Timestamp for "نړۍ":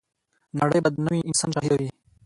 0.59-0.79